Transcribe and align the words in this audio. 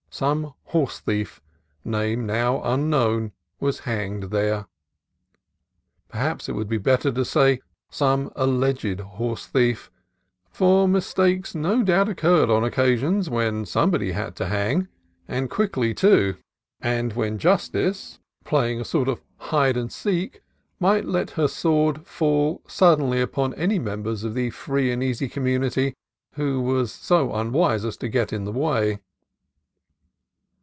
Some 0.13 0.53
horsethief, 0.73 1.39
name 1.85 2.25
now 2.25 2.61
un 2.63 2.89
known, 2.89 3.31
was 3.61 3.79
hanged 3.79 4.23
there. 4.23 4.67
Perhaps 6.09 6.49
it 6.49 6.51
would 6.51 6.67
be 6.67 6.77
better 6.77 7.13
to 7.13 7.23
say, 7.23 7.61
some 7.89 8.29
alleged 8.35 8.99
horsethief, 8.99 9.89
for 10.49 10.85
mistakes 10.89 11.55
no 11.55 11.81
doubt 11.81 12.09
occurred 12.09 12.49
on 12.49 12.61
occasions 12.65 13.29
when 13.29 13.65
somebody 13.65 14.11
had 14.11 14.35
to 14.35 14.47
hang, 14.47 14.89
and 15.29 15.49
quickly, 15.49 15.93
too; 15.93 16.35
and 16.81 17.13
when 17.13 17.37
Justice, 17.39 18.19
playing 18.43 18.79
62 18.79 18.83
CALIFORNIA 18.83 18.83
COAST 18.83 18.83
TRAILS 18.83 18.87
a 18.87 18.91
sort 18.91 19.07
of 19.07 19.49
hide 19.49 19.77
and 19.77 19.91
seek, 19.93 20.41
might 20.77 21.05
let 21.05 21.31
her 21.31 21.47
sword 21.47 22.05
fall 22.05 22.61
sud 22.67 22.99
denly 22.99 23.23
upon 23.23 23.53
any 23.53 23.79
member 23.79 24.09
of 24.09 24.33
the 24.33 24.49
free 24.49 24.91
and 24.91 25.01
easy 25.01 25.29
com 25.29 25.45
munity, 25.45 25.93
who 26.33 26.59
was 26.59 26.91
so 26.91 27.33
unwise 27.33 27.85
as 27.85 27.95
to 27.95 28.09
get 28.09 28.33
in 28.33 28.43
the 28.43 28.51
way. 28.51 28.99